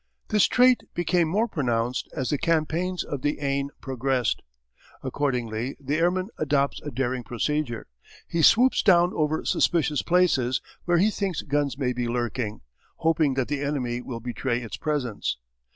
[0.29, 4.41] This trait became more pronounced as the campaigns of the Aisne progressed.
[5.03, 7.85] Accordingly the airman adopts a daring procedure.
[8.27, 12.61] He swoops down over suspicious places, where he thinks guns may be lurking,
[12.95, 15.37] hoping that the enemy will betray its presence.